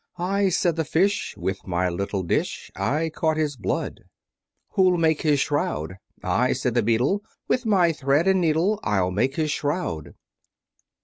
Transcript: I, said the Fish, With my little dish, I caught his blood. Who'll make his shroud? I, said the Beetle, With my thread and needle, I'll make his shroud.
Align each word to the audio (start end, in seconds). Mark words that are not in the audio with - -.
I, 0.17 0.49
said 0.49 0.77
the 0.77 0.83
Fish, 0.83 1.35
With 1.37 1.67
my 1.67 1.87
little 1.87 2.23
dish, 2.23 2.71
I 2.75 3.09
caught 3.13 3.37
his 3.37 3.55
blood. 3.55 4.05
Who'll 4.69 4.97
make 4.97 5.21
his 5.21 5.39
shroud? 5.39 5.97
I, 6.23 6.53
said 6.53 6.73
the 6.73 6.81
Beetle, 6.81 7.21
With 7.47 7.67
my 7.67 7.91
thread 7.93 8.27
and 8.27 8.41
needle, 8.41 8.79
I'll 8.81 9.11
make 9.11 9.35
his 9.35 9.51
shroud. 9.51 10.15